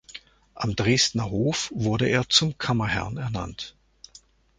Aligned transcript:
Am 0.55 0.75
Dresdner 0.75 1.29
Hof 1.29 1.71
wurde 1.75 2.07
er 2.09 2.27
zum 2.27 2.57
Kammerherrn 2.57 3.17
ernannt. 3.17 3.75